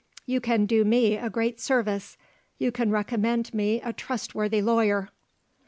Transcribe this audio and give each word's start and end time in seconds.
You 0.25 0.41
can 0.41 0.65
do 0.65 0.83
me 0.83 1.15
a 1.15 1.29
great 1.29 1.59
service 1.59 2.17
you 2.57 2.71
can 2.71 2.89
recommend 2.89 3.53
me 3.53 3.79
a 3.81 3.93
trustworthy 3.93 4.59
lawyer." 4.63 5.09